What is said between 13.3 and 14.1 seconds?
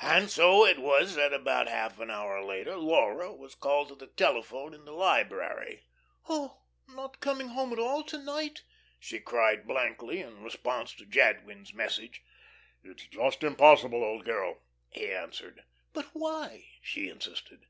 impossible,